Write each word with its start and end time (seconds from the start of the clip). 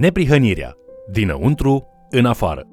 Neprihănirea. 0.00 0.76
Dinăuntru, 1.10 1.86
în 2.10 2.24
afară. 2.24 2.66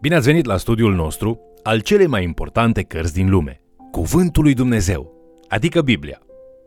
Bine 0.00 0.14
ați 0.14 0.26
venit 0.26 0.44
la 0.44 0.56
studiul 0.56 0.94
nostru 0.94 1.40
al 1.62 1.80
cele 1.80 2.06
mai 2.06 2.22
importante 2.22 2.82
cărți 2.82 3.12
din 3.12 3.30
lume, 3.30 3.60
Cuvântul 3.90 4.42
lui 4.42 4.54
Dumnezeu, 4.54 5.12
adică 5.48 5.82
Biblia. 5.82 6.18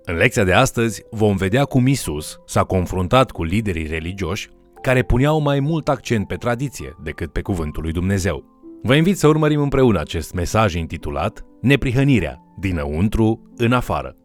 În 0.04 0.16
lecția 0.16 0.44
de 0.44 0.54
astăzi 0.54 1.04
vom 1.12 1.36
vedea 1.36 1.64
cum 1.64 1.88
Isus 1.88 2.40
s-a 2.46 2.64
confruntat 2.64 3.32
cu 3.32 3.44
liderii 3.44 3.88
religioși 3.88 4.50
care 4.82 5.04
puneau 5.04 5.42
mai 5.42 5.60
mult 5.60 5.90
accent 5.90 6.28
pe 6.28 6.36
tradiție 6.36 6.96
decât 7.04 7.32
pe 7.32 7.42
Cuvântul 7.42 7.84
lui 7.84 7.92
Dumnezeu. 7.92 8.44
Vă 8.82 8.96
invit 8.96 9.18
să 9.18 9.28
urmărim 9.28 9.62
împreună 9.62 10.00
acest 10.00 10.34
mesaj 10.34 10.74
intitulat 10.74 11.46
Neprihănirea, 11.62 12.38
dinăuntru 12.60 13.52
în 13.56 13.72
afară. 13.72 14.16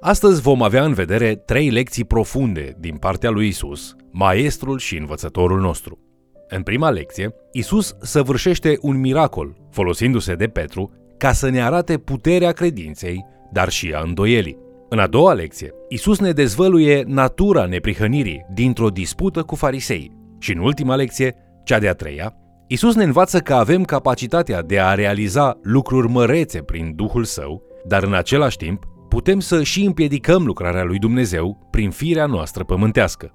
Astăzi 0.00 0.40
vom 0.40 0.62
avea 0.62 0.84
în 0.84 0.92
vedere 0.92 1.34
trei 1.34 1.70
lecții 1.70 2.04
profunde 2.04 2.76
din 2.78 2.96
partea 2.96 3.30
lui 3.30 3.46
Isus, 3.46 3.94
maestrul 4.10 4.78
și 4.78 4.96
învățătorul 4.96 5.60
nostru. 5.60 5.98
În 6.48 6.62
prima 6.62 6.90
lecție, 6.90 7.34
Isus 7.52 7.96
săvârșește 8.00 8.78
un 8.80 9.00
miracol, 9.00 9.56
folosindu-se 9.70 10.34
de 10.34 10.46
Petru, 10.46 10.92
ca 11.16 11.32
să 11.32 11.48
ne 11.48 11.62
arate 11.62 11.98
puterea 11.98 12.52
credinței, 12.52 13.24
dar 13.52 13.68
și 13.68 13.92
a 13.92 14.00
îndoielii. 14.04 14.58
În 14.88 14.98
a 14.98 15.06
doua 15.06 15.32
lecție, 15.32 15.72
Isus 15.88 16.18
ne 16.18 16.32
dezvăluie 16.32 17.04
natura 17.06 17.66
neprihănirii 17.66 18.46
dintr-o 18.54 18.88
dispută 18.88 19.42
cu 19.42 19.54
farisei. 19.54 20.12
Și 20.38 20.52
în 20.52 20.58
ultima 20.58 20.96
lecție, 20.96 21.34
cea 21.64 21.78
de-a 21.78 21.94
treia, 21.94 22.34
Isus 22.66 22.94
ne 22.94 23.04
învață 23.04 23.38
că 23.38 23.54
avem 23.54 23.84
capacitatea 23.84 24.62
de 24.62 24.80
a 24.80 24.94
realiza 24.94 25.58
lucruri 25.62 26.08
mărețe 26.08 26.62
prin 26.62 26.92
Duhul 26.94 27.24
Său, 27.24 27.62
dar 27.86 28.02
în 28.02 28.14
același 28.14 28.56
timp 28.56 28.84
putem 29.16 29.40
să 29.40 29.62
și 29.62 29.84
împiedicăm 29.84 30.44
lucrarea 30.46 30.84
lui 30.84 30.98
Dumnezeu 30.98 31.68
prin 31.70 31.90
firea 31.90 32.26
noastră 32.26 32.64
pământească. 32.64 33.32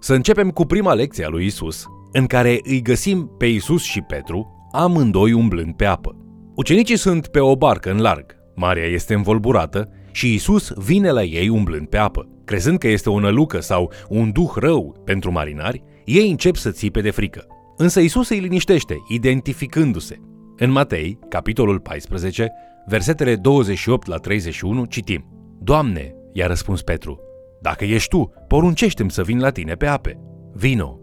Să 0.00 0.14
începem 0.14 0.50
cu 0.50 0.64
prima 0.64 0.94
lecție 0.94 1.24
a 1.24 1.28
lui 1.28 1.44
Isus, 1.46 1.86
în 2.12 2.26
care 2.26 2.60
îi 2.62 2.82
găsim 2.82 3.30
pe 3.38 3.46
Isus 3.46 3.82
și 3.82 4.00
Petru, 4.00 4.68
amândoi 4.72 5.32
umblând 5.32 5.74
pe 5.74 5.84
apă. 5.84 6.16
Ucenicii 6.54 6.96
sunt 6.96 7.26
pe 7.26 7.40
o 7.40 7.56
barcă 7.56 7.90
în 7.90 8.00
larg, 8.00 8.24
Maria 8.54 8.84
este 8.84 9.14
învolburată 9.14 9.88
și 10.12 10.34
Isus 10.34 10.72
vine 10.76 11.10
la 11.10 11.22
ei 11.22 11.48
umblând 11.48 11.86
pe 11.86 11.96
apă. 11.96 12.28
Crezând 12.44 12.78
că 12.78 12.88
este 12.88 13.10
o 13.10 13.20
nălucă 13.20 13.60
sau 13.60 13.92
un 14.08 14.32
duh 14.32 14.50
rău 14.54 15.02
pentru 15.04 15.32
marinari, 15.32 15.82
ei 16.04 16.30
încep 16.30 16.56
să 16.56 16.70
țipe 16.70 17.00
de 17.00 17.10
frică. 17.10 17.46
Însă 17.76 18.00
Isus 18.00 18.28
îi 18.28 18.38
liniștește, 18.38 18.96
identificându-se. 19.08 20.16
În 20.56 20.70
Matei, 20.70 21.18
capitolul 21.28 21.80
14, 21.80 22.52
versetele 22.86 23.36
28 23.36 24.06
la 24.06 24.16
31, 24.16 24.84
citim 24.84 25.33
Doamne, 25.58 26.14
i-a 26.32 26.46
răspuns 26.46 26.82
Petru, 26.82 27.20
dacă 27.60 27.84
ești 27.84 28.08
tu, 28.08 28.32
poruncește-mi 28.48 29.10
să 29.10 29.22
vin 29.22 29.40
la 29.40 29.50
tine 29.50 29.74
pe 29.74 29.86
ape. 29.86 30.20
Vino, 30.52 30.98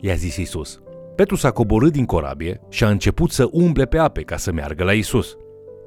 i-a 0.00 0.14
zis 0.14 0.36
Isus. 0.36 0.80
Petru 1.14 1.36
s-a 1.36 1.50
coborât 1.50 1.92
din 1.92 2.04
corabie 2.04 2.60
și 2.68 2.84
a 2.84 2.88
început 2.88 3.30
să 3.30 3.48
umble 3.50 3.84
pe 3.84 3.98
ape 3.98 4.22
ca 4.22 4.36
să 4.36 4.52
meargă 4.52 4.84
la 4.84 4.92
Isus. 4.92 5.36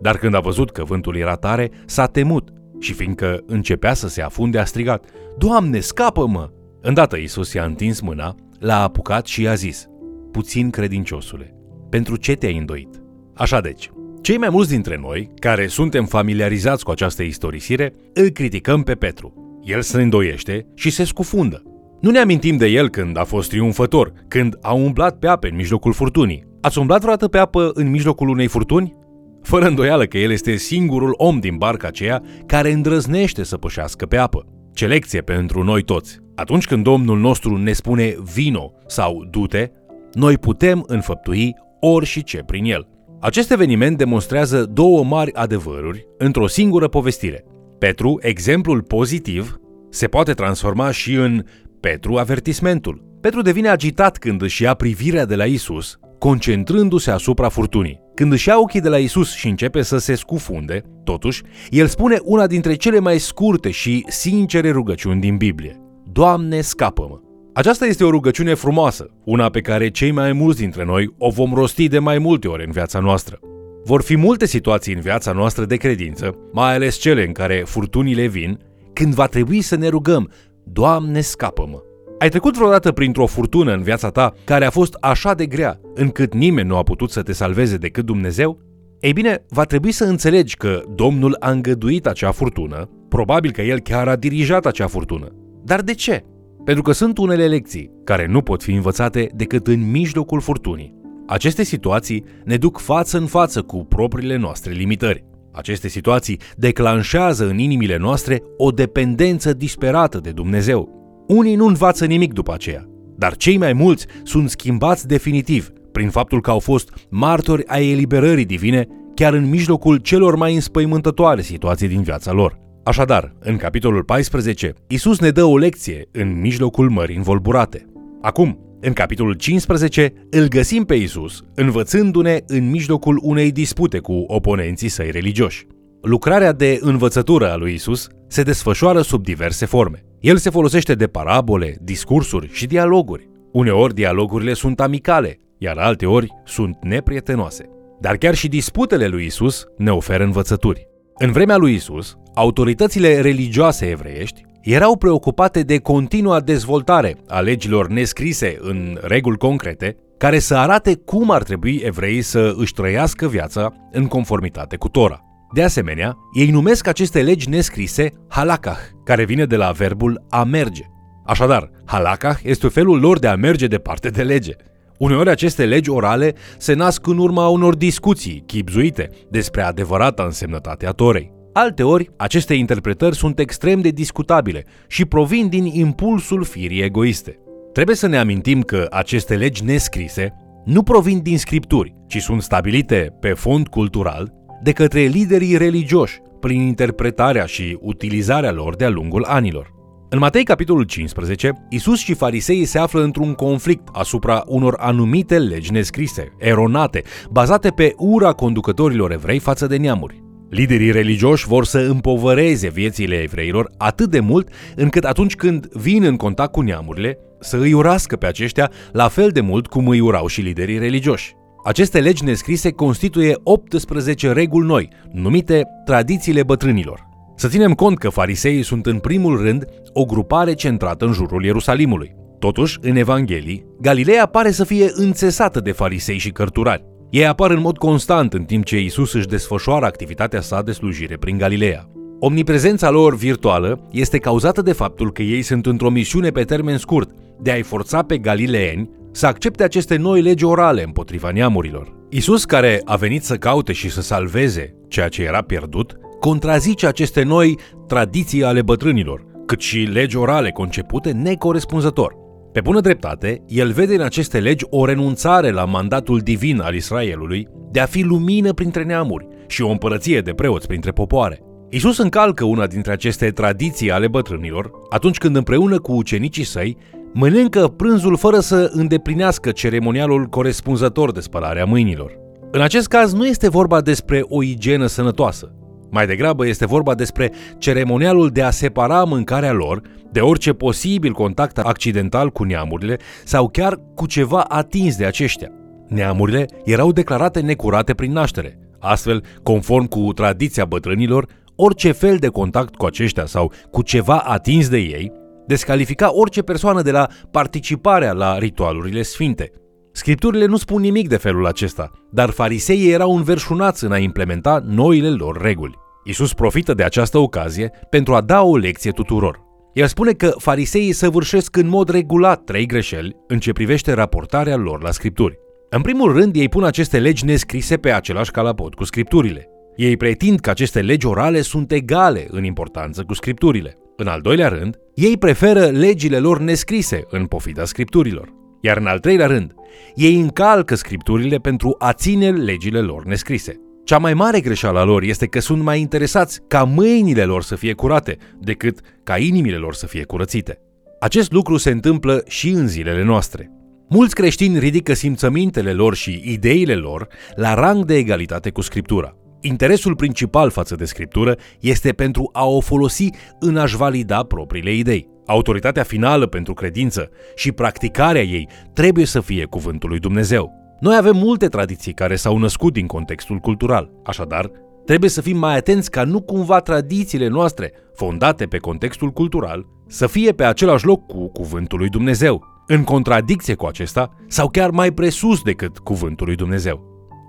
Dar 0.01 0.17
când 0.17 0.33
a 0.33 0.39
văzut 0.39 0.71
că 0.71 0.83
vântul 0.83 1.15
era 1.15 1.35
tare, 1.35 1.71
s-a 1.85 2.05
temut 2.05 2.49
și 2.79 2.93
fiindcă 2.93 3.43
începea 3.45 3.93
să 3.93 4.07
se 4.07 4.21
afunde, 4.21 4.59
a 4.59 4.65
strigat, 4.65 5.05
Doamne, 5.37 5.79
scapă-mă! 5.79 6.49
Îndată 6.81 7.17
Isus 7.17 7.53
i-a 7.53 7.63
întins 7.63 7.99
mâna, 7.99 8.35
l-a 8.59 8.81
apucat 8.81 9.25
și 9.25 9.41
i-a 9.41 9.53
zis, 9.53 9.87
Puțin 10.31 10.69
credinciosule, 10.69 11.55
pentru 11.89 12.15
ce 12.15 12.35
te-ai 12.35 12.57
îndoit? 12.57 13.01
Așa 13.33 13.61
deci, 13.61 13.91
cei 14.21 14.37
mai 14.37 14.49
mulți 14.49 14.69
dintre 14.69 14.97
noi, 15.01 15.29
care 15.39 15.67
suntem 15.67 16.05
familiarizați 16.05 16.83
cu 16.83 16.91
această 16.91 17.23
istorisire, 17.23 17.93
îl 18.13 18.29
criticăm 18.29 18.83
pe 18.83 18.95
Petru. 18.95 19.33
El 19.63 19.81
se 19.81 20.01
îndoiește 20.01 20.67
și 20.75 20.89
se 20.89 21.03
scufundă. 21.03 21.63
Nu 22.01 22.11
ne 22.11 22.19
amintim 22.19 22.57
de 22.57 22.67
el 22.67 22.89
când 22.89 23.17
a 23.17 23.23
fost 23.23 23.49
triumfător, 23.49 24.13
când 24.27 24.57
a 24.61 24.73
umblat 24.73 25.17
pe 25.19 25.27
ape 25.27 25.49
în 25.49 25.55
mijlocul 25.55 25.93
furtunii. 25.93 26.43
Ați 26.61 26.79
umblat 26.79 26.99
vreodată 26.99 27.27
pe 27.27 27.37
apă 27.37 27.71
în 27.73 27.89
mijlocul 27.89 28.29
unei 28.29 28.47
furtuni? 28.47 28.95
Fără 29.41 29.67
îndoială 29.67 30.05
că 30.05 30.17
el 30.17 30.31
este 30.31 30.55
singurul 30.55 31.13
om 31.17 31.39
din 31.39 31.57
barca 31.57 31.87
aceea 31.87 32.21
care 32.45 32.71
îndrăznește 32.71 33.43
să 33.43 33.57
pășească 33.57 34.05
pe 34.05 34.17
apă. 34.17 34.45
Ce 34.73 34.85
lecție 34.85 35.21
pentru 35.21 35.63
noi 35.63 35.83
toți! 35.83 36.17
Atunci 36.35 36.65
când 36.65 36.83
Domnul 36.83 37.19
nostru 37.19 37.57
ne 37.57 37.71
spune 37.71 38.15
vino 38.33 38.71
sau 38.87 39.27
du-te, 39.29 39.71
noi 40.13 40.37
putem 40.37 40.83
înfăptui 40.87 41.55
ori 41.79 42.05
și 42.05 42.23
ce 42.23 42.37
prin 42.37 42.63
el. 42.65 42.87
Acest 43.21 43.51
eveniment 43.51 43.97
demonstrează 43.97 44.65
două 44.65 45.03
mari 45.03 45.33
adevăruri 45.33 46.07
într-o 46.17 46.47
singură 46.47 46.87
povestire. 46.87 47.45
Petru, 47.79 48.19
exemplul 48.21 48.81
pozitiv, 48.81 49.59
se 49.89 50.07
poate 50.07 50.33
transforma 50.33 50.91
și 50.91 51.13
în 51.13 51.43
Petru 51.79 52.17
avertismentul. 52.17 53.03
Petru 53.21 53.41
devine 53.41 53.69
agitat 53.69 54.17
când 54.17 54.41
își 54.41 54.63
ia 54.63 54.73
privirea 54.73 55.25
de 55.25 55.35
la 55.35 55.45
Isus, 55.45 55.99
concentrându-se 56.19 57.11
asupra 57.11 57.49
furtunii. 57.49 57.99
Când 58.15 58.31
își 58.31 58.47
ia 58.47 58.59
ochii 58.59 58.81
de 58.81 58.89
la 58.89 58.97
Isus 58.97 59.33
și 59.33 59.47
începe 59.47 59.81
să 59.81 59.97
se 59.97 60.15
scufunde, 60.15 60.81
totuși, 61.03 61.43
el 61.69 61.87
spune 61.87 62.17
una 62.23 62.47
dintre 62.47 62.73
cele 62.75 62.99
mai 62.99 63.17
scurte 63.17 63.71
și 63.71 64.05
sincere 64.07 64.71
rugăciuni 64.71 65.21
din 65.21 65.37
Biblie. 65.37 65.81
Doamne, 66.11 66.61
scapă-mă! 66.61 67.28
Aceasta 67.59 67.85
este 67.85 68.03
o 68.03 68.09
rugăciune 68.09 68.53
frumoasă, 68.53 69.09
una 69.23 69.49
pe 69.49 69.61
care 69.61 69.89
cei 69.89 70.11
mai 70.11 70.33
mulți 70.33 70.59
dintre 70.59 70.85
noi 70.85 71.13
o 71.17 71.29
vom 71.29 71.53
rosti 71.53 71.87
de 71.87 71.99
mai 71.99 72.17
multe 72.17 72.47
ori 72.47 72.65
în 72.65 72.71
viața 72.71 72.99
noastră. 72.99 73.39
Vor 73.83 74.01
fi 74.01 74.17
multe 74.17 74.45
situații 74.45 74.93
în 74.93 74.99
viața 74.99 75.31
noastră 75.31 75.65
de 75.65 75.75
credință, 75.75 76.35
mai 76.53 76.73
ales 76.73 76.95
cele 76.95 77.25
în 77.25 77.31
care 77.31 77.63
furtunile 77.65 78.27
vin, 78.27 78.59
când 78.93 79.13
va 79.13 79.25
trebui 79.25 79.61
să 79.61 79.75
ne 79.75 79.87
rugăm, 79.87 80.31
Doamne, 80.63 81.21
scapă-mă! 81.21 81.77
Ai 82.19 82.29
trecut 82.29 82.55
vreodată 82.55 82.91
printr-o 82.91 83.25
furtună 83.25 83.73
în 83.73 83.81
viața 83.81 84.09
ta 84.09 84.33
care 84.43 84.65
a 84.65 84.69
fost 84.69 84.93
așa 84.93 85.33
de 85.33 85.45
grea, 85.45 85.79
încât 85.93 86.33
nimeni 86.33 86.67
nu 86.67 86.77
a 86.77 86.83
putut 86.83 87.11
să 87.11 87.21
te 87.21 87.33
salveze 87.33 87.77
decât 87.77 88.05
Dumnezeu? 88.05 88.59
Ei 88.99 89.13
bine, 89.13 89.45
va 89.49 89.63
trebui 89.63 89.91
să 89.91 90.03
înțelegi 90.03 90.55
că 90.55 90.81
Domnul 90.95 91.35
a 91.39 91.51
îngăduit 91.51 92.07
acea 92.07 92.31
furtună, 92.31 92.89
probabil 93.09 93.51
că 93.51 93.61
El 93.61 93.79
chiar 93.79 94.07
a 94.07 94.15
dirijat 94.15 94.65
acea 94.65 94.87
furtună. 94.87 95.27
Dar 95.63 95.81
de 95.81 95.93
ce? 95.93 96.23
Pentru 96.69 96.87
că 96.87 96.93
sunt 96.93 97.17
unele 97.17 97.47
lecții 97.47 97.91
care 98.03 98.25
nu 98.25 98.41
pot 98.41 98.63
fi 98.63 98.71
învățate 98.71 99.29
decât 99.35 99.67
în 99.67 99.91
mijlocul 99.91 100.41
furtunii. 100.41 100.93
Aceste 101.27 101.63
situații 101.63 102.23
ne 102.43 102.57
duc 102.57 102.77
față 102.77 103.17
în 103.17 103.25
față 103.25 103.61
cu 103.61 103.85
propriile 103.85 104.37
noastre 104.37 104.71
limitări. 104.71 105.25
Aceste 105.51 105.87
situații 105.87 106.39
declanșează 106.55 107.47
în 107.47 107.57
inimile 107.57 107.97
noastre 107.97 108.41
o 108.57 108.71
dependență 108.71 109.53
disperată 109.53 110.19
de 110.19 110.31
Dumnezeu. 110.31 110.89
Unii 111.27 111.55
nu 111.55 111.65
învață 111.65 112.05
nimic 112.05 112.33
după 112.33 112.53
aceea, 112.53 112.85
dar 113.17 113.35
cei 113.35 113.57
mai 113.57 113.73
mulți 113.73 114.05
sunt 114.23 114.49
schimbați 114.49 115.07
definitiv 115.07 115.69
prin 115.91 116.09
faptul 116.09 116.41
că 116.41 116.49
au 116.49 116.59
fost 116.59 117.07
martori 117.09 117.67
ai 117.67 117.91
eliberării 117.91 118.45
divine 118.45 118.87
chiar 119.15 119.33
în 119.33 119.49
mijlocul 119.49 119.97
celor 119.97 120.35
mai 120.35 120.53
înspăimântătoare 120.53 121.41
situații 121.41 121.87
din 121.87 122.01
viața 122.01 122.31
lor. 122.31 122.68
Așadar, 122.89 123.33
în 123.39 123.57
capitolul 123.57 124.03
14, 124.03 124.73
Isus 124.87 125.19
ne 125.19 125.29
dă 125.29 125.43
o 125.43 125.57
lecție 125.57 126.07
în 126.11 126.39
mijlocul 126.39 126.89
mării 126.89 127.15
învolburate. 127.15 127.85
Acum, 128.21 128.77
în 128.81 128.93
capitolul 128.93 129.33
15, 129.33 130.13
îl 130.29 130.47
găsim 130.47 130.83
pe 130.83 130.95
Isus 130.95 131.43
învățându-ne 131.55 132.37
în 132.47 132.69
mijlocul 132.69 133.19
unei 133.23 133.51
dispute 133.51 133.99
cu 133.99 134.23
oponenții 134.27 134.87
săi 134.87 135.11
religioși. 135.11 135.67
Lucrarea 136.01 136.51
de 136.51 136.77
învățătură 136.81 137.51
a 137.51 137.55
lui 137.55 137.73
Isus 137.73 138.07
se 138.27 138.43
desfășoară 138.43 139.01
sub 139.01 139.23
diverse 139.23 139.65
forme. 139.65 140.03
El 140.19 140.37
se 140.37 140.49
folosește 140.49 140.93
de 140.93 141.07
parabole, 141.07 141.77
discursuri 141.81 142.49
și 142.51 142.65
dialoguri. 142.65 143.29
Uneori 143.51 143.93
dialogurile 143.93 144.53
sunt 144.53 144.79
amicale, 144.79 145.39
iar 145.57 145.77
alteori 145.77 146.27
sunt 146.45 146.77
neprietenoase. 146.81 147.69
Dar 147.99 148.15
chiar 148.15 148.35
și 148.35 148.47
disputele 148.47 149.07
lui 149.07 149.25
Isus 149.25 149.65
ne 149.77 149.91
oferă 149.91 150.23
învățături. 150.23 150.88
În 151.21 151.31
vremea 151.31 151.57
lui 151.57 151.73
Isus, 151.73 152.17
autoritățile 152.33 153.21
religioase 153.21 153.89
evreiești 153.89 154.41
erau 154.61 154.97
preocupate 154.97 155.61
de 155.61 155.77
continua 155.77 156.39
dezvoltare 156.39 157.17
a 157.27 157.39
legilor 157.39 157.87
nescrise 157.87 158.57
în 158.59 158.97
reguli 159.01 159.37
concrete, 159.37 159.95
care 160.17 160.39
să 160.39 160.55
arate 160.55 160.95
cum 160.95 161.31
ar 161.31 161.43
trebui 161.43 161.81
evreii 161.83 162.21
să 162.21 162.53
își 162.57 162.73
trăiască 162.73 163.27
viața 163.27 163.73
în 163.91 164.07
conformitate 164.07 164.75
cu 164.75 164.89
Tora. 164.89 165.21
De 165.53 165.63
asemenea, 165.63 166.17
ei 166.33 166.49
numesc 166.49 166.87
aceste 166.87 167.21
legi 167.21 167.49
nescrise 167.49 168.13
halakah, 168.29 168.79
care 169.03 169.25
vine 169.25 169.45
de 169.45 169.55
la 169.55 169.71
verbul 169.71 170.25
a 170.29 170.43
merge. 170.43 170.83
Așadar, 171.25 171.69
halakah 171.85 172.37
este 172.43 172.67
felul 172.67 172.99
lor 172.99 173.19
de 173.19 173.27
a 173.27 173.35
merge 173.35 173.67
departe 173.67 174.09
de 174.09 174.21
lege. 174.21 174.53
Uneori 174.99 175.29
aceste 175.29 175.65
legi 175.65 175.89
orale 175.89 176.33
se 176.57 176.73
nasc 176.73 177.07
în 177.07 177.17
urma 177.17 177.47
unor 177.47 177.75
discuții 177.75 178.43
chipzuite 178.45 179.09
despre 179.29 179.61
adevărata 179.61 180.23
însemnătate 180.23 180.85
a 180.87 180.91
Torei. 180.91 181.31
Alteori, 181.53 182.09
aceste 182.17 182.53
interpretări 182.53 183.15
sunt 183.15 183.39
extrem 183.39 183.81
de 183.81 183.89
discutabile 183.89 184.65
și 184.87 185.05
provin 185.05 185.47
din 185.47 185.65
impulsul 185.65 186.43
firii 186.43 186.81
egoiste. 186.81 187.39
Trebuie 187.73 187.95
să 187.95 188.07
ne 188.07 188.17
amintim 188.17 188.61
că 188.61 188.87
aceste 188.89 189.35
legi 189.35 189.63
nescrise 189.63 190.33
nu 190.65 190.83
provin 190.83 191.19
din 191.21 191.37
scripturi, 191.37 191.95
ci 192.07 192.17
sunt 192.17 192.41
stabilite 192.41 193.17
pe 193.19 193.33
fond 193.33 193.67
cultural 193.67 194.33
de 194.63 194.71
către 194.71 195.01
liderii 195.01 195.57
religioși 195.57 196.19
prin 196.39 196.61
interpretarea 196.61 197.45
și 197.45 197.77
utilizarea 197.81 198.51
lor 198.51 198.75
de-a 198.75 198.89
lungul 198.89 199.23
anilor. 199.23 199.78
În 200.11 200.19
Matei, 200.19 200.43
capitolul 200.43 200.83
15, 200.83 201.65
Isus 201.69 201.99
și 201.99 202.13
fariseii 202.13 202.65
se 202.65 202.79
află 202.79 203.03
într-un 203.03 203.33
conflict 203.33 203.87
asupra 203.91 204.43
unor 204.47 204.75
anumite 204.77 205.37
legi 205.37 205.71
nescrise, 205.71 206.35
eronate, 206.37 207.03
bazate 207.31 207.69
pe 207.69 207.93
ura 207.97 208.31
conducătorilor 208.31 209.11
evrei 209.11 209.39
față 209.39 209.67
de 209.67 209.77
neamuri. 209.77 210.23
Liderii 210.49 210.91
religioși 210.91 211.47
vor 211.47 211.65
să 211.65 211.77
împovăreze 211.77 212.69
viețile 212.69 213.15
evreilor 213.15 213.71
atât 213.77 214.09
de 214.09 214.19
mult 214.19 214.49
încât 214.75 215.03
atunci 215.03 215.35
când 215.35 215.67
vin 215.73 216.03
în 216.03 216.15
contact 216.15 216.51
cu 216.51 216.61
neamurile, 216.61 217.17
să 217.39 217.57
îi 217.57 217.73
urască 217.73 218.15
pe 218.15 218.25
aceștia 218.25 218.71
la 218.91 219.07
fel 219.07 219.29
de 219.29 219.41
mult 219.41 219.67
cum 219.67 219.87
îi 219.87 219.99
urau 219.99 220.27
și 220.27 220.41
liderii 220.41 220.77
religioși. 220.77 221.33
Aceste 221.65 221.99
legi 221.99 222.23
nescrise 222.23 222.71
constituie 222.71 223.35
18 223.43 224.31
reguli 224.31 224.67
noi, 224.67 224.89
numite 225.11 225.63
tradițiile 225.85 226.43
bătrânilor. 226.43 227.08
Să 227.39 227.47
ținem 227.47 227.73
cont 227.73 227.97
că 227.97 228.09
fariseii 228.09 228.63
sunt 228.63 228.85
în 228.85 228.97
primul 228.97 229.41
rând 229.41 229.65
o 229.93 230.05
grupare 230.05 230.53
centrată 230.53 231.05
în 231.05 231.13
jurul 231.13 231.43
Ierusalimului. 231.43 232.15
Totuși, 232.39 232.77
în 232.81 232.95
Evanghelii, 232.95 233.65
Galileea 233.81 234.25
pare 234.25 234.51
să 234.51 234.63
fie 234.63 234.89
înțesată 234.93 235.59
de 235.59 235.71
farisei 235.71 236.17
și 236.17 236.31
cărturari. 236.31 236.85
Ei 237.09 237.25
apar 237.25 237.51
în 237.51 237.61
mod 237.61 237.77
constant 237.77 238.33
în 238.33 238.43
timp 238.43 238.65
ce 238.65 238.79
Isus 238.79 239.13
își 239.13 239.27
desfășoară 239.27 239.85
activitatea 239.85 240.41
sa 240.41 240.61
de 240.61 240.71
slujire 240.71 241.17
prin 241.17 241.37
Galileea. 241.37 241.89
Omniprezența 242.19 242.89
lor 242.89 243.15
virtuală 243.15 243.87
este 243.91 244.17
cauzată 244.17 244.61
de 244.61 244.73
faptul 244.73 245.11
că 245.11 245.21
ei 245.21 245.41
sunt 245.41 245.65
într-o 245.65 245.89
misiune 245.89 246.29
pe 246.29 246.43
termen 246.43 246.77
scurt 246.77 247.09
de 247.41 247.51
a-i 247.51 247.61
forța 247.61 248.01
pe 248.01 248.17
galileeni 248.17 248.89
să 249.11 249.25
accepte 249.25 249.63
aceste 249.63 249.95
noi 249.95 250.21
legi 250.21 250.45
orale 250.45 250.83
împotriva 250.83 251.31
neamurilor. 251.31 251.97
Isus, 252.09 252.45
care 252.45 252.81
a 252.85 252.95
venit 252.95 253.23
să 253.23 253.35
caute 253.35 253.73
și 253.73 253.89
să 253.89 254.01
salveze 254.01 254.75
ceea 254.87 255.07
ce 255.07 255.23
era 255.23 255.41
pierdut, 255.41 255.97
contrazice 256.19 256.87
aceste 256.87 257.23
noi 257.23 257.57
tradiții 257.87 258.43
ale 258.43 258.61
bătrânilor, 258.61 259.25
cât 259.45 259.61
și 259.61 259.77
legi 259.77 260.17
orale 260.17 260.51
concepute 260.51 261.11
necorespunzător. 261.11 262.15
Pe 262.51 262.61
bună 262.61 262.79
dreptate, 262.79 263.43
el 263.47 263.71
vede 263.71 263.95
în 263.95 264.01
aceste 264.01 264.39
legi 264.39 264.65
o 264.69 264.85
renunțare 264.85 265.51
la 265.51 265.65
mandatul 265.65 266.19
divin 266.19 266.59
al 266.59 266.75
Israelului 266.75 267.47
de 267.71 267.79
a 267.79 267.85
fi 267.85 268.01
lumină 268.01 268.53
printre 268.53 268.83
neamuri 268.83 269.27
și 269.47 269.61
o 269.61 269.69
împărăție 269.69 270.21
de 270.21 270.33
preoți 270.33 270.67
printre 270.67 270.91
popoare. 270.91 271.41
Isus 271.69 271.97
încalcă 271.97 272.45
una 272.45 272.67
dintre 272.67 272.91
aceste 272.91 273.29
tradiții 273.29 273.91
ale 273.91 274.07
bătrânilor 274.07 274.71
atunci 274.89 275.17
când 275.17 275.35
împreună 275.35 275.79
cu 275.79 275.91
ucenicii 275.91 276.43
săi 276.43 276.77
mănâncă 277.13 277.67
prânzul 277.67 278.17
fără 278.17 278.39
să 278.39 278.69
îndeplinească 278.73 279.51
ceremonialul 279.51 280.25
corespunzător 280.25 281.11
de 281.11 281.19
spălare 281.19 281.61
a 281.61 281.65
mâinilor. 281.65 282.17
În 282.51 282.61
acest 282.61 282.87
caz 282.87 283.13
nu 283.13 283.25
este 283.25 283.49
vorba 283.49 283.81
despre 283.81 284.21
o 284.27 284.43
igienă 284.43 284.85
sănătoasă. 284.85 285.53
Mai 285.89 286.05
degrabă 286.05 286.47
este 286.47 286.65
vorba 286.65 286.95
despre 286.95 287.31
ceremonialul 287.57 288.29
de 288.29 288.41
a 288.41 288.49
separa 288.49 289.03
mâncarea 289.03 289.51
lor 289.51 289.81
de 290.11 290.19
orice 290.19 290.53
posibil 290.53 291.11
contact 291.11 291.57
accidental 291.57 292.29
cu 292.29 292.43
neamurile 292.43 292.97
sau 293.23 293.47
chiar 293.47 293.79
cu 293.95 294.05
ceva 294.05 294.41
atins 294.41 294.95
de 294.95 295.05
aceștia. 295.05 295.51
Neamurile 295.87 296.45
erau 296.63 296.91
declarate 296.91 297.39
necurate 297.39 297.93
prin 297.93 298.11
naștere. 298.11 298.59
Astfel, 298.79 299.23
conform 299.43 299.85
cu 299.85 300.13
tradiția 300.13 300.65
bătrânilor, 300.65 301.27
orice 301.55 301.91
fel 301.91 302.17
de 302.17 302.27
contact 302.27 302.75
cu 302.75 302.85
aceștia 302.85 303.25
sau 303.25 303.51
cu 303.71 303.81
ceva 303.81 304.17
atins 304.17 304.69
de 304.69 304.77
ei 304.77 305.11
descalifica 305.49 306.09
orice 306.13 306.41
persoană 306.41 306.81
de 306.81 306.91
la 306.91 307.07
participarea 307.31 308.11
la 308.11 308.37
ritualurile 308.37 309.01
sfinte. 309.01 309.51
Scripturile 309.99 310.45
nu 310.45 310.57
spun 310.57 310.81
nimic 310.81 311.07
de 311.07 311.17
felul 311.17 311.45
acesta, 311.45 311.91
dar 312.11 312.29
fariseii 312.29 312.91
erau 312.91 313.15
înverșunați 313.15 313.83
în 313.83 313.91
a 313.91 313.97
implementa 313.97 314.63
noile 314.65 315.09
lor 315.09 315.41
reguli. 315.41 315.77
Isus 316.03 316.33
profită 316.33 316.73
de 316.73 316.83
această 316.83 317.17
ocazie 317.17 317.71
pentru 317.89 318.13
a 318.15 318.21
da 318.21 318.41
o 318.41 318.57
lecție 318.57 318.91
tuturor. 318.91 319.39
El 319.73 319.87
spune 319.87 320.11
că 320.11 320.33
fariseii 320.37 320.91
săvârșesc 320.91 321.55
în 321.55 321.67
mod 321.67 321.89
regulat 321.89 322.43
trei 322.43 322.65
greșeli 322.65 323.15
în 323.27 323.39
ce 323.39 323.51
privește 323.51 323.93
raportarea 323.93 324.55
lor 324.55 324.83
la 324.83 324.91
scripturi. 324.91 325.39
În 325.69 325.81
primul 325.81 326.13
rând, 326.13 326.35
ei 326.35 326.49
pun 326.49 326.63
aceste 326.63 326.99
legi 326.99 327.25
nescrise 327.25 327.77
pe 327.77 327.91
același 327.91 328.31
calapot 328.31 328.73
cu 328.73 328.83
scripturile. 328.83 329.47
Ei 329.75 329.97
pretind 329.97 330.39
că 330.39 330.49
aceste 330.49 330.81
legi 330.81 331.05
orale 331.05 331.41
sunt 331.41 331.71
egale 331.71 332.27
în 332.31 332.43
importanță 332.43 333.03
cu 333.03 333.13
scripturile. 333.13 333.77
În 333.97 334.07
al 334.07 334.21
doilea 334.21 334.47
rând, 334.47 334.75
ei 334.93 335.17
preferă 335.17 335.65
legile 335.65 336.19
lor 336.19 336.39
nescrise 336.39 337.03
în 337.09 337.25
pofida 337.25 337.65
scripturilor. 337.65 338.38
Iar 338.61 338.77
în 338.77 338.85
al 338.85 338.99
treilea 338.99 339.27
rând, 339.27 339.53
ei 339.95 340.15
încalcă 340.15 340.75
scripturile 340.75 341.37
pentru 341.37 341.75
a 341.79 341.93
ține 341.93 342.31
legile 342.31 342.79
lor 342.79 343.03
nescrise. 343.03 343.59
Cea 343.83 343.97
mai 343.97 344.13
mare 344.13 344.39
greșeală 344.39 344.79
a 344.79 344.83
lor 344.83 345.03
este 345.03 345.25
că 345.25 345.39
sunt 345.39 345.61
mai 345.61 345.79
interesați 345.79 346.39
ca 346.47 346.63
mâinile 346.63 347.23
lor 347.23 347.43
să 347.43 347.55
fie 347.55 347.73
curate 347.73 348.17
decât 348.39 348.79
ca 349.03 349.17
inimile 349.17 349.55
lor 349.55 349.73
să 349.73 349.85
fie 349.85 350.03
curățite. 350.03 350.59
Acest 350.99 351.31
lucru 351.31 351.57
se 351.57 351.69
întâmplă 351.69 352.23
și 352.27 352.49
în 352.49 352.67
zilele 352.67 353.03
noastre. 353.03 353.51
Mulți 353.89 354.15
creștini 354.15 354.59
ridică 354.59 354.93
simțămintele 354.93 355.73
lor 355.73 355.95
și 355.95 356.21
ideile 356.25 356.75
lor 356.75 357.07
la 357.35 357.53
rang 357.53 357.85
de 357.85 357.95
egalitate 357.95 358.49
cu 358.49 358.61
Scriptura. 358.61 359.15
Interesul 359.41 359.95
principal 359.95 360.49
față 360.49 360.75
de 360.75 360.85
Scriptură 360.85 361.35
este 361.59 361.91
pentru 361.91 362.29
a 362.33 362.45
o 362.45 362.59
folosi 362.59 363.09
în 363.39 363.57
a-și 363.57 363.75
valida 363.75 364.23
propriile 364.23 364.73
idei. 364.73 365.09
Autoritatea 365.29 365.83
finală 365.83 366.25
pentru 366.25 366.53
credință 366.53 367.09
și 367.35 367.51
practicarea 367.51 368.21
ei 368.21 368.49
trebuie 368.73 369.05
să 369.05 369.19
fie 369.21 369.45
cuvântul 369.45 369.89
lui 369.89 369.99
Dumnezeu. 369.99 370.51
Noi 370.79 370.95
avem 370.97 371.15
multe 371.15 371.47
tradiții 371.47 371.93
care 371.93 372.15
s-au 372.15 372.37
născut 372.37 372.73
din 372.73 372.87
contextul 372.87 373.37
cultural, 373.37 373.91
așadar, 374.03 374.51
trebuie 374.85 375.09
să 375.09 375.21
fim 375.21 375.37
mai 375.37 375.57
atenți 375.57 375.91
ca 375.91 376.03
nu 376.03 376.21
cumva 376.21 376.59
tradițiile 376.59 377.27
noastre, 377.27 377.71
fondate 377.93 378.45
pe 378.45 378.57
contextul 378.57 379.09
cultural, 379.09 379.65
să 379.87 380.07
fie 380.07 380.31
pe 380.31 380.43
același 380.43 380.85
loc 380.85 381.05
cu 381.05 381.31
cuvântul 381.31 381.77
lui 381.79 381.89
Dumnezeu, 381.89 382.43
în 382.67 382.83
contradicție 382.83 383.55
cu 383.55 383.65
acesta 383.65 384.09
sau 384.27 384.49
chiar 384.49 384.69
mai 384.69 384.91
presus 384.91 385.41
decât 385.41 385.77
cuvântul 385.77 386.25
lui 386.25 386.35
Dumnezeu. 386.35 386.81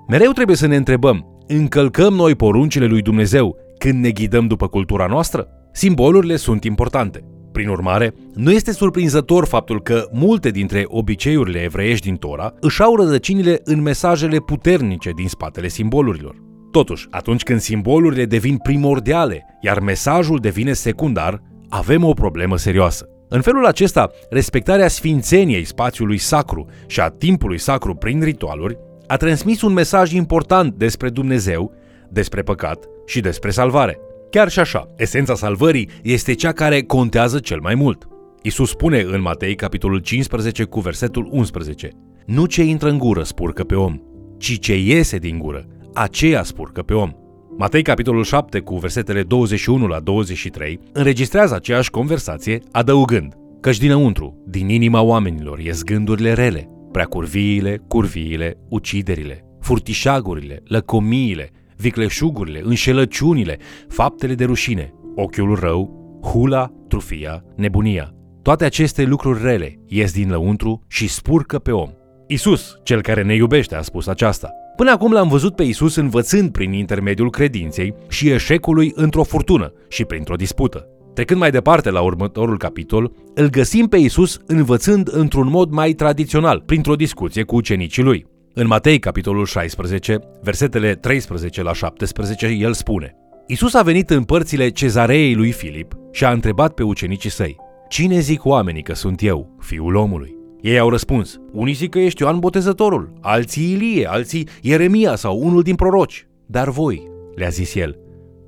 Mereu 0.09 0.31
trebuie 0.31 0.57
să 0.57 0.67
ne 0.67 0.77
întrebăm, 0.77 1.45
încălcăm 1.47 2.15
noi 2.15 2.35
poruncile 2.35 2.87
lui 2.87 3.03
Dumnezeu 3.03 3.57
când 3.79 4.03
ne 4.03 4.11
ghidăm 4.11 4.47
după 4.47 4.69
cultura 4.69 5.07
noastră? 5.07 5.49
Simbolurile 5.73 6.37
sunt 6.37 6.65
importante. 6.65 7.25
Prin 7.61 7.73
urmare, 7.73 8.15
nu 8.35 8.53
este 8.53 8.73
surprinzător 8.73 9.47
faptul 9.47 9.83
că 9.83 10.09
multe 10.13 10.51
dintre 10.51 10.85
obiceiurile 10.87 11.63
evreiești 11.63 12.07
din 12.07 12.17
Tora 12.17 12.55
își 12.61 12.83
au 12.83 12.97
rădăcinile 12.97 13.61
în 13.65 13.83
mesajele 13.83 14.39
puternice 14.39 15.11
din 15.11 15.29
spatele 15.29 15.69
simbolurilor. 15.69 16.37
Totuși, 16.71 17.07
atunci 17.11 17.43
când 17.43 17.61
simbolurile 17.61 18.25
devin 18.25 18.57
primordiale, 18.57 19.45
iar 19.61 19.81
mesajul 19.81 20.39
devine 20.39 20.73
secundar, 20.73 21.43
avem 21.69 22.05
o 22.05 22.13
problemă 22.13 22.57
serioasă. 22.57 23.09
În 23.29 23.41
felul 23.41 23.67
acesta, 23.67 24.11
respectarea 24.31 24.89
sfințeniei 24.89 25.65
spațiului 25.65 26.19
sacru 26.19 26.67
și 26.87 27.01
a 27.01 27.09
timpului 27.09 27.59
sacru 27.59 27.95
prin 27.95 28.23
ritualuri 28.23 28.79
a 29.07 29.17
transmis 29.17 29.63
un 29.63 29.73
mesaj 29.73 30.13
important 30.13 30.75
despre 30.75 31.09
Dumnezeu, 31.09 31.73
despre 32.09 32.43
păcat 32.43 32.85
și 33.07 33.21
despre 33.21 33.51
salvare. 33.51 33.99
Chiar 34.31 34.49
și 34.49 34.59
așa, 34.59 34.95
esența 34.97 35.35
salvării 35.35 35.89
este 36.03 36.35
cea 36.35 36.53
care 36.53 36.83
contează 36.83 37.39
cel 37.39 37.61
mai 37.61 37.75
mult. 37.75 38.09
Isus 38.43 38.71
spune 38.71 39.01
în 39.01 39.21
Matei, 39.21 39.55
capitolul 39.55 39.99
15, 39.99 40.65
cu 40.65 40.81
versetul 40.81 41.29
11, 41.31 41.91
Nu 42.27 42.47
ce 42.47 42.63
intră 42.63 42.89
în 42.89 42.99
gură 42.99 43.23
spurcă 43.23 43.65
pe 43.65 43.75
om, 43.75 44.01
ci 44.39 44.59
ce 44.59 44.79
iese 44.79 45.19
din 45.19 45.39
gură, 45.39 45.67
aceea 45.95 46.43
spurcă 46.43 46.83
pe 46.83 46.95
om. 46.95 47.13
Matei, 47.59 47.83
capitolul 47.83 48.25
7, 48.25 48.61
cu 48.61 48.77
versetele 48.77 49.23
21 49.23 49.87
la 49.87 50.01
23, 50.01 50.81
înregistrează 50.93 51.55
aceeași 51.55 51.91
conversație, 51.91 52.59
adăugând, 52.73 53.35
Căci 53.61 53.79
dinăuntru, 53.79 54.43
din 54.47 54.69
inima 54.69 55.01
oamenilor, 55.01 55.59
ies 55.59 55.83
gândurile 55.83 56.33
rele, 56.33 56.69
prea 56.93 57.05
curviile, 57.05 57.83
curviile, 57.89 58.57
uciderile, 58.69 59.45
furtișagurile, 59.61 60.63
lăcomiile, 60.65 61.51
vicleșugurile, 61.81 62.61
înșelăciunile, 62.65 63.59
faptele 63.89 64.35
de 64.35 64.45
rușine, 64.45 64.93
ochiul 65.15 65.55
rău, 65.55 66.01
hula, 66.23 66.73
trufia, 66.89 67.45
nebunia. 67.57 68.15
Toate 68.43 68.65
aceste 68.65 69.05
lucruri 69.05 69.43
rele 69.43 69.79
ies 69.87 70.13
din 70.13 70.31
lăuntru 70.31 70.85
și 70.89 71.09
spurcă 71.09 71.59
pe 71.59 71.71
om. 71.71 71.91
Isus, 72.27 72.77
cel 72.83 73.03
care 73.03 73.23
ne 73.23 73.35
iubește, 73.35 73.75
a 73.75 73.83
spus 73.83 74.07
aceasta. 74.07 74.51
Până 74.77 74.91
acum 74.91 75.13
l-am 75.13 75.29
văzut 75.29 75.55
pe 75.55 75.63
Isus 75.63 75.97
învățând 75.97 76.51
prin 76.51 76.73
intermediul 76.73 77.31
credinței 77.31 77.95
și 78.09 78.29
eșecului 78.29 78.93
într-o 78.95 79.23
furtună 79.23 79.73
și 79.89 80.05
printr-o 80.05 80.35
dispută. 80.35 80.87
Trecând 81.15 81.41
mai 81.41 81.51
departe 81.51 81.91
la 81.91 82.01
următorul 82.01 82.59
capitol, 82.59 83.13
îl 83.35 83.49
găsim 83.49 83.87
pe 83.87 83.97
Isus 83.97 84.41
învățând 84.47 85.09
într-un 85.13 85.49
mod 85.49 85.71
mai 85.71 85.93
tradițional, 85.93 86.63
printr-o 86.67 86.95
discuție 86.95 87.43
cu 87.43 87.57
ucenicii 87.57 88.03
lui. 88.03 88.27
În 88.55 88.67
Matei, 88.67 88.99
capitolul 88.99 89.47
16, 89.47 90.19
versetele 90.43 90.95
13 90.95 91.63
la 91.63 91.73
17, 91.73 92.47
el 92.47 92.73
spune 92.73 93.17
Isus 93.47 93.75
a 93.75 93.83
venit 93.83 94.11
în 94.11 94.25
părțile 94.25 94.69
cezarei 94.69 95.35
lui 95.35 95.53
Filip 95.53 95.97
și 96.13 96.25
a 96.25 96.31
întrebat 96.31 96.75
pe 96.75 96.83
ucenicii 96.83 97.31
săi 97.31 97.57
Cine 97.89 98.19
zic 98.19 98.45
oamenii 98.45 98.83
că 98.83 98.95
sunt 98.95 99.23
eu, 99.23 99.57
fiul 99.61 99.95
omului? 99.95 100.37
Ei 100.61 100.79
au 100.79 100.91
răspuns, 100.91 101.41
unii 101.53 101.73
zic 101.73 101.91
că 101.91 101.99
ești 101.99 102.23
Ioan 102.23 102.39
Botezătorul, 102.39 103.13
alții 103.21 103.71
Ilie, 103.71 104.07
alții 104.07 104.49
Ieremia 104.63 105.15
sau 105.15 105.39
unul 105.39 105.63
din 105.63 105.75
proroci. 105.75 106.27
Dar 106.47 106.69
voi, 106.69 107.11
le-a 107.35 107.49
zis 107.49 107.75
el, 107.75 107.99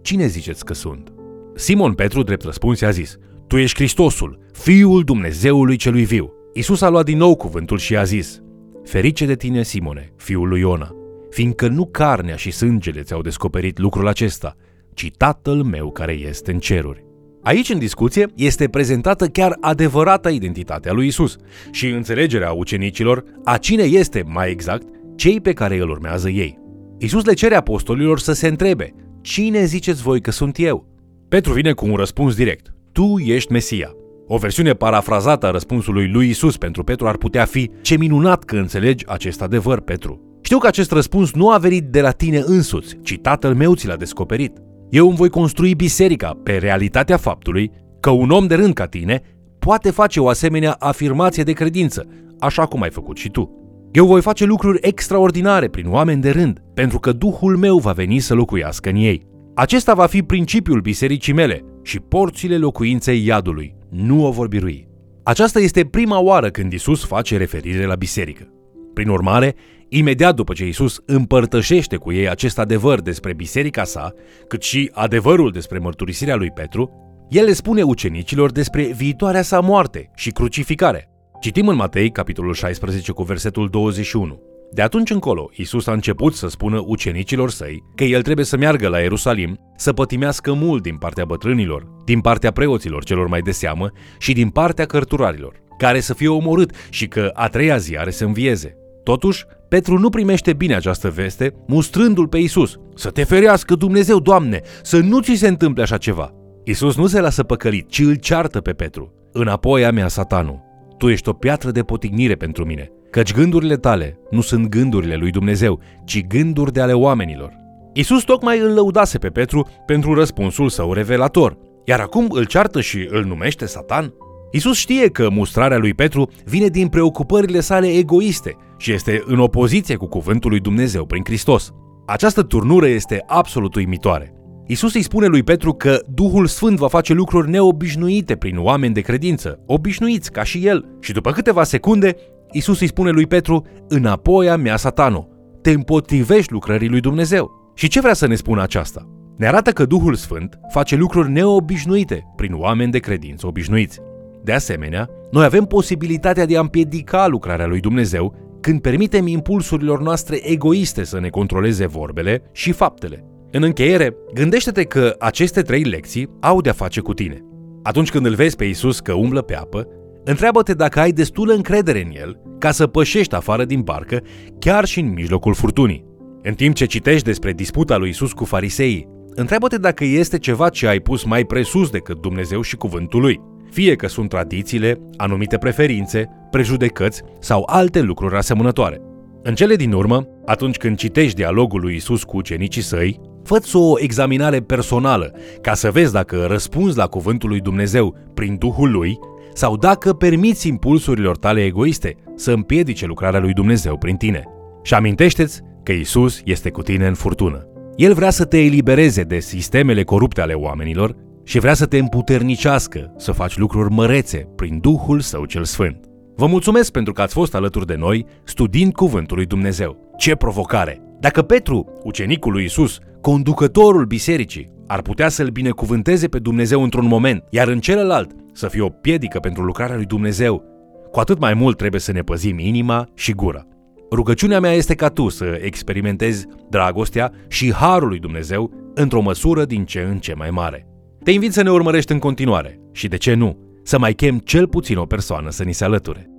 cine 0.03 0.27
ziceți 0.27 0.65
că 0.65 0.75
sunt? 0.75 1.13
Simon 1.55 1.93
Petru, 1.93 2.23
drept 2.23 2.45
răspuns, 2.45 2.81
i-a 2.81 2.91
zis, 2.91 3.17
tu 3.47 3.57
ești 3.57 3.77
Hristosul, 3.77 4.39
Fiul 4.53 5.03
Dumnezeului 5.03 5.77
celui 5.77 6.05
viu. 6.05 6.33
Isus 6.53 6.81
a 6.81 6.89
luat 6.89 7.05
din 7.05 7.19
nou 7.19 7.37
cuvântul 7.37 7.79
și 7.79 7.97
a 7.97 8.03
zis, 8.03 8.43
Ferice 8.85 9.27
de 9.27 9.35
tine, 9.35 9.63
Simone, 9.63 10.13
fiul 10.17 10.49
lui 10.49 10.61
Iona, 10.61 10.95
fiindcă 11.31 11.69
nu 11.69 11.87
carnea 11.87 12.37
și 12.37 12.51
sângele 12.51 13.03
ți-au 13.03 13.21
descoperit 13.21 13.79
lucrul 13.79 14.09
acesta, 14.09 14.57
ci 14.95 15.11
Tatăl 15.17 15.63
meu 15.63 15.91
care 15.91 16.13
este 16.13 16.53
în 16.53 16.59
ceruri. 16.59 17.05
Aici, 17.43 17.71
în 17.71 17.79
discuție, 17.79 18.27
este 18.35 18.69
prezentată 18.69 19.27
chiar 19.27 19.57
adevărata 19.61 20.31
identitate 20.31 20.89
a 20.89 20.93
lui 20.93 21.07
Isus 21.07 21.37
și 21.71 21.89
înțelegerea 21.89 22.53
ucenicilor 22.53 23.25
a 23.45 23.57
cine 23.57 23.83
este, 23.83 24.23
mai 24.27 24.51
exact, 24.51 24.87
cei 25.17 25.41
pe 25.41 25.53
care 25.53 25.79
îl 25.79 25.91
urmează 25.91 26.29
ei. 26.29 26.59
Isus 26.99 27.25
le 27.25 27.33
cere 27.33 27.55
apostolilor 27.55 28.19
să 28.19 28.33
se 28.33 28.49
întrebe, 28.49 28.95
cine 29.21 29.65
ziceți 29.65 30.03
voi 30.03 30.21
că 30.21 30.31
sunt 30.31 30.59
eu? 30.59 30.87
Petru 31.29 31.53
vine 31.53 31.73
cu 31.73 31.87
un 31.87 31.95
răspuns 31.95 32.35
direct, 32.35 32.75
tu 32.93 33.19
ești 33.19 33.53
Mesia. 33.53 33.95
O 34.35 34.37
versiune 34.37 34.73
parafrazată 34.73 35.47
a 35.47 35.51
răspunsului 35.51 36.09
lui 36.09 36.29
Isus 36.29 36.57
pentru 36.57 36.85
Petru 36.85 37.07
ar 37.09 37.17
putea 37.17 37.45
fi, 37.45 37.71
ce 37.83 37.97
minunat 37.97 38.45
că 38.45 38.57
înțelegi 38.57 39.05
acest 39.09 39.43
adevăr, 39.43 39.81
Petru. 39.81 40.39
Știu 40.43 40.59
că 40.59 40.67
acest 40.67 40.91
răspuns 40.91 41.33
nu 41.33 41.51
a 41.51 41.59
venit 41.59 41.85
de 41.85 42.01
la 42.01 42.11
tine 42.11 42.43
însuți, 42.47 42.97
ci 43.03 43.19
tatăl 43.23 43.55
meu 43.55 43.75
ți 43.75 43.87
l-a 43.87 43.97
descoperit. 43.97 44.53
Eu 44.91 45.07
îmi 45.07 45.17
voi 45.17 45.29
construi 45.29 45.75
biserica 45.75 46.39
pe 46.43 46.57
realitatea 46.57 47.17
faptului 47.17 47.71
că 48.01 48.11
un 48.11 48.31
om 48.31 48.47
de 48.47 48.55
rând 48.55 48.75
ca 48.75 48.87
tine 48.87 49.23
poate 49.59 49.91
face 49.91 50.21
o 50.21 50.29
asemenea 50.29 50.77
afirmație 50.79 51.43
de 51.43 51.53
credință, 51.53 52.07
așa 52.39 52.67
cum 52.67 52.83
ai 52.83 52.91
făcut 52.91 53.17
și 53.17 53.31
tu. 53.31 53.51
Eu 53.91 54.07
voi 54.07 54.21
face 54.21 54.45
lucruri 54.45 54.79
extraordinare 54.81 55.69
prin 55.69 55.89
oameni 55.89 56.21
de 56.21 56.31
rând, 56.31 56.63
pentru 56.75 56.99
că 56.99 57.13
Duhul 57.13 57.57
meu 57.57 57.79
va 57.79 57.93
veni 57.93 58.19
să 58.19 58.35
locuiască 58.35 58.89
în 58.89 58.97
ei. 58.97 59.23
Acesta 59.55 59.95
va 59.95 60.07
fi 60.07 60.23
principiul 60.23 60.81
bisericii 60.81 61.33
mele 61.33 61.65
și 61.83 62.01
porțile 62.01 62.57
locuinței 62.57 63.27
iadului 63.27 63.81
nu 63.93 64.27
o 64.27 64.31
vor 64.31 64.47
birui. 64.47 64.89
Aceasta 65.23 65.61
este 65.61 65.85
prima 65.85 66.21
oară 66.21 66.51
când 66.51 66.73
Isus 66.73 67.05
face 67.05 67.37
referire 67.37 67.85
la 67.85 67.95
biserică. 67.95 68.49
Prin 68.95 69.09
urmare, 69.09 69.55
imediat 69.89 70.35
după 70.35 70.53
ce 70.53 70.67
Isus 70.67 71.03
împărtășește 71.07 71.97
cu 71.97 72.13
ei 72.13 72.29
acest 72.29 72.59
adevăr 72.59 73.01
despre 73.01 73.35
biserica 73.35 73.85
sa, 73.85 74.13
cât 74.49 74.63
și 74.63 74.91
adevărul 74.93 75.51
despre 75.51 75.79
mărturisirea 75.79 76.35
lui 76.35 76.51
Petru, 76.51 76.91
el 77.29 77.45
le 77.45 77.53
spune 77.53 77.83
ucenicilor 77.83 78.53
despre 78.53 78.83
viitoarea 78.83 79.43
sa 79.43 79.61
moarte 79.61 80.11
și 80.15 80.31
crucificare. 80.31 81.09
Citim 81.41 81.69
în 81.69 81.77
Matei, 81.77 82.11
capitolul 82.11 82.55
16, 82.55 83.13
cu 83.13 83.23
versetul 83.23 83.69
21. 83.69 84.52
De 84.75 84.83
atunci 84.83 85.11
încolo, 85.11 85.51
Isus 85.55 85.87
a 85.87 85.93
început 85.93 86.35
să 86.35 86.49
spună 86.49 86.83
ucenicilor 86.87 87.51
săi 87.51 87.83
că 87.95 88.05
el 88.05 88.23
trebuie 88.23 88.45
să 88.45 88.57
meargă 88.57 88.89
la 88.89 88.99
Ierusalim, 88.99 89.59
să 89.77 89.93
pătimească 89.93 90.53
mult 90.53 90.83
din 90.83 90.97
partea 90.97 91.25
bătrânilor, 91.25 91.87
din 92.05 92.21
partea 92.21 92.51
preoților 92.51 93.05
celor 93.05 93.29
mai 93.29 93.41
de 93.41 93.51
seamă 93.51 93.91
și 94.19 94.33
din 94.33 94.49
partea 94.49 94.85
cărturarilor, 94.85 95.63
care 95.79 96.01
să 96.01 96.15
fie 96.15 96.29
omorât 96.29 96.71
și 96.91 97.09
că 97.09 97.31
a 97.35 97.49
treia 97.49 97.77
zi 97.77 97.97
are 97.97 98.11
să 98.11 98.25
învieze. 98.25 98.77
Totuși, 99.03 99.45
Petru 99.69 99.99
nu 99.99 100.11
primește 100.11 100.53
bine 100.53 100.75
această 100.75 101.11
veste, 101.11 101.55
mustrându-l 101.67 102.29
pe 102.29 102.39
Isus. 102.39 102.77
Să 102.95 103.11
te 103.11 103.25
ferească 103.25 103.75
Dumnezeu, 103.75 104.21
Doamne, 104.21 104.61
să 104.83 104.99
nu 104.99 105.21
ți 105.21 105.35
se 105.35 105.49
întâmple 105.49 105.83
așa 105.83 105.97
ceva. 105.97 106.31
Isus 106.65 106.97
nu 106.97 107.07
se 107.07 107.21
lasă 107.21 107.43
păcălit, 107.43 107.89
ci 107.89 107.99
îl 107.99 108.15
ceartă 108.15 108.61
pe 108.61 108.73
Petru. 108.73 109.13
Înapoi 109.33 109.85
a 109.85 109.91
mea, 109.91 110.09
satanul. 110.09 110.72
Tu 111.03 111.09
ești 111.09 111.29
o 111.29 111.33
piatră 111.33 111.71
de 111.71 111.83
potignire 111.83 112.35
pentru 112.35 112.65
mine, 112.65 112.91
căci 113.11 113.33
gândurile 113.33 113.77
tale 113.77 114.19
nu 114.31 114.41
sunt 114.41 114.67
gândurile 114.67 115.17
lui 115.17 115.31
Dumnezeu, 115.31 115.81
ci 116.05 116.27
gânduri 116.27 116.73
de 116.73 116.81
ale 116.81 116.93
oamenilor. 116.93 117.53
Isus 117.93 118.23
tocmai 118.23 118.59
îl 118.59 118.73
lăudase 118.73 119.19
pe 119.19 119.29
Petru 119.29 119.69
pentru 119.87 120.15
răspunsul 120.15 120.69
său 120.69 120.93
revelator, 120.93 121.57
iar 121.85 122.01
acum 122.01 122.27
îl 122.31 122.45
ceartă 122.45 122.81
și 122.81 123.09
îl 123.11 123.25
numește 123.25 123.67
Satan? 123.67 124.15
Isus 124.53 124.79
știe 124.79 125.09
că 125.09 125.31
mustrarea 125.31 125.79
lui 125.79 125.95
Petru 125.95 126.31
vine 126.45 126.67
din 126.67 126.89
preocupările 126.89 127.61
sale 127.61 127.89
egoiste 127.97 128.57
și 128.77 128.93
este 128.93 129.23
în 129.27 129.39
opoziție 129.39 129.97
cu 129.97 130.07
cuvântul 130.07 130.51
lui 130.51 130.61
Dumnezeu 130.61 131.05
prin 131.05 131.23
Hristos. 131.25 131.73
Această 132.07 132.43
turnură 132.43 132.87
este 132.87 133.25
absolut 133.27 133.75
uimitoare. 133.75 134.35
Isus 134.67 134.95
îi 134.95 135.03
spune 135.03 135.27
lui 135.27 135.43
Petru 135.43 135.73
că 135.73 136.01
Duhul 136.15 136.47
Sfânt 136.47 136.79
va 136.79 136.89
face 136.89 137.13
lucruri 137.13 137.51
neobișnuite 137.51 138.37
prin 138.37 138.59
oameni 138.59 138.95
de 138.95 139.01
credință, 139.01 139.63
obișnuiți 139.67 140.33
ca 140.33 140.43
și 140.43 140.67
el. 140.67 140.97
Și 141.01 141.13
după 141.13 141.31
câteva 141.31 141.65
secunde, 141.65 142.17
Isus 142.53 142.81
îi 142.81 142.87
spune 142.87 143.11
lui 143.11 143.27
Petru, 143.27 143.67
înapoi 143.89 144.49
a 144.49 144.57
mea 144.57 144.77
satano, 144.77 145.29
te 145.63 145.71
împotrivești 145.71 146.53
lucrării 146.53 146.89
lui 146.89 147.01
Dumnezeu. 147.01 147.73
Și 147.75 147.89
ce 147.89 148.01
vrea 148.01 148.15
să 148.15 148.27
ne 148.27 148.35
spună 148.35 148.63
aceasta? 148.63 149.09
Ne 149.37 149.47
arată 149.47 149.71
că 149.71 149.85
Duhul 149.85 150.15
Sfânt 150.15 150.59
face 150.69 150.97
lucruri 150.97 151.31
neobișnuite 151.31 152.25
prin 152.37 152.53
oameni 152.55 152.93
de 152.93 152.99
credință 152.99 153.47
obișnuiți. 153.47 154.01
De 154.45 154.53
asemenea, 154.53 155.09
noi 155.31 155.45
avem 155.45 155.65
posibilitatea 155.65 156.47
de 156.47 156.57
a 156.57 156.61
împiedica 156.61 157.27
lucrarea 157.27 157.67
lui 157.67 157.81
Dumnezeu 157.81 158.35
când 158.61 158.81
permitem 158.81 159.27
impulsurilor 159.27 160.03
noastre 160.03 160.51
egoiste 160.51 161.05
să 161.05 161.21
ne 161.21 161.29
controleze 161.29 161.87
vorbele 161.87 162.43
și 162.53 162.73
faptele. 162.73 163.25
În 163.55 163.63
încheiere, 163.63 164.17
gândește-te 164.35 164.85
că 164.85 165.15
aceste 165.19 165.63
trei 165.63 165.83
lecții 165.83 166.29
au 166.41 166.61
de-a 166.61 166.73
face 166.73 167.01
cu 167.01 167.15
tine. 167.15 167.41
Atunci 167.83 168.11
când 168.11 168.27
îl 168.27 168.35
vezi 168.35 168.57
pe 168.57 168.65
Isus 168.65 169.01
că 169.01 169.13
umblă 169.13 169.43
pe 169.43 169.57
apă, 169.57 169.87
întreabă-te 170.25 170.75
dacă 170.75 171.01
ai 171.01 171.13
destulă 171.13 171.53
încredere 171.55 172.03
în 172.03 172.11
el 172.21 172.41
ca 172.59 172.71
să 172.71 172.87
pășești 172.87 173.35
afară 173.35 173.65
din 173.65 173.81
barcă 173.81 174.21
chiar 174.59 174.85
și 174.85 175.01
în 175.01 175.13
mijlocul 175.13 175.55
furtunii. 175.55 176.05
În 176.43 176.55
timp 176.55 176.75
ce 176.75 176.85
citești 176.85 177.25
despre 177.25 177.53
disputa 177.53 177.97
lui 177.97 178.09
Isus 178.09 178.33
cu 178.33 178.45
fariseii, 178.45 179.09
întreabă-te 179.35 179.77
dacă 179.77 180.05
este 180.05 180.39
ceva 180.39 180.69
ce 180.69 180.87
ai 180.87 181.01
pus 181.01 181.25
mai 181.25 181.45
presus 181.45 181.91
decât 181.91 182.21
Dumnezeu 182.21 182.61
și 182.61 182.77
cuvântul 182.77 183.21
lui 183.21 183.41
fie 183.71 183.95
că 183.95 184.09
sunt 184.09 184.29
tradițiile, 184.29 185.01
anumite 185.17 185.59
preferințe, 185.59 186.29
prejudecăți 186.51 187.23
sau 187.41 187.63
alte 187.67 188.01
lucruri 188.01 188.37
asemănătoare. 188.37 189.01
În 189.43 189.55
cele 189.55 189.77
din 189.77 189.93
urmă, 189.93 190.27
atunci 190.47 190.77
când 190.77 190.97
citești 190.97 191.37
dialogul 191.37 191.81
lui 191.81 191.95
Isus 191.95 192.25
cu 192.25 192.37
ucenicii 192.37 192.83
săi, 192.83 193.21
fă 193.45 193.61
o 193.73 193.95
examinare 193.99 194.61
personală 194.61 195.33
ca 195.61 195.75
să 195.75 195.91
vezi 195.91 196.13
dacă 196.13 196.45
răspunzi 196.49 196.97
la 196.97 197.07
cuvântul 197.07 197.49
lui 197.49 197.61
Dumnezeu 197.61 198.17
prin 198.35 198.57
Duhul 198.59 198.91
lui 198.91 199.19
sau 199.55 199.77
dacă 199.77 200.13
permiți 200.13 200.69
impulsurilor 200.69 201.37
tale 201.37 201.65
egoiste 201.65 202.17
să 202.35 202.53
împiedice 202.53 203.07
lucrarea 203.07 203.41
lui 203.41 203.53
Dumnezeu 203.53 203.97
prin 203.97 204.17
tine. 204.17 204.43
Și 204.83 204.95
amintește-ți 204.95 205.61
că 205.83 205.93
Isus 205.93 206.41
este 206.45 206.71
cu 206.71 206.83
tine 206.83 207.07
în 207.07 207.15
furtună. 207.15 207.67
El 207.97 208.15
vrea 208.15 208.31
să 208.31 208.45
te 208.45 208.59
elibereze 208.59 209.23
de 209.23 209.39
sistemele 209.39 210.03
corupte 210.03 210.41
ale 210.41 210.53
oamenilor 210.53 211.17
și 211.45 211.59
vrea 211.59 211.75
să 211.75 211.87
te 211.87 211.99
împuternicească 211.99 213.15
să 213.17 213.33
faci 213.33 213.57
lucruri 213.57 213.93
mărețe 213.93 214.49
prin 214.57 214.79
Duhul 214.79 215.21
Său 215.21 215.45
cel 215.45 215.65
Sfânt. 215.65 216.05
Vă 216.37 216.47
mulțumesc 216.47 216.93
pentru 216.93 217.13
că 217.13 217.23
ați 217.23 217.35
fost 217.35 217.55
alături 217.55 217.87
de 217.87 217.95
noi 217.95 218.27
studiind 218.45 218.93
Cuvântul 218.93 219.37
lui 219.37 219.47
Dumnezeu. 219.47 220.13
Ce 220.17 220.35
provocare! 220.35 221.03
Dacă 221.21 221.43
Petru, 221.43 222.01
ucenicul 222.03 222.53
lui 222.53 222.65
Isus, 222.65 222.99
conducătorul 223.23 224.05
bisericii, 224.05 224.73
ar 224.87 225.03
putea 225.03 225.29
să-L 225.29 225.49
binecuvânteze 225.49 226.29
pe 226.29 226.39
Dumnezeu 226.39 226.83
într-un 226.83 227.07
moment, 227.07 227.45
iar 227.51 227.69
în 227.69 227.81
celălalt 227.81 228.31
să 228.53 228.69
fie 228.69 228.83
o 228.83 228.89
piedică 228.89 229.39
pentru 229.39 229.63
lucrarea 229.63 229.97
lui 229.97 230.05
Dumnezeu, 230.05 230.63
cu 231.11 231.21
atât 231.21 231.39
mai 231.39 231.55
mult 231.55 231.77
trebuie 231.77 232.01
să 232.01 232.13
ne 232.13 232.21
păzim 232.21 232.59
inima 232.59 233.09
și 233.15 233.33
gura. 233.33 233.67
Rugăciunea 234.11 234.61
mea 234.61 234.73
este 234.73 234.95
ca 234.95 235.09
tu 235.09 235.29
să 235.29 235.59
experimentezi 235.61 236.47
dragostea 236.71 237.33
și 237.49 237.73
harul 237.73 238.09
lui 238.09 238.19
Dumnezeu 238.19 238.71
într-o 238.95 239.21
măsură 239.21 239.65
din 239.65 239.85
ce 239.85 240.01
în 240.01 240.19
ce 240.19 240.35
mai 240.35 240.51
mare. 240.51 240.87
Te 241.25 241.31
invit 241.31 241.53
să 241.53 241.63
ne 241.63 241.71
urmărești 241.71 242.13
în 242.13 242.19
continuare 242.19 242.81
și, 242.93 243.09
de 243.09 243.17
ce 243.17 243.35
nu, 243.35 243.59
să 243.83 243.99
mai 243.99 244.13
chem 244.13 244.39
cel 244.39 244.69
puțin 244.69 244.97
o 244.97 245.05
persoană 245.05 245.51
să 245.51 245.65
ni 245.65 245.73
se 245.73 245.85
alăture. 245.85 246.32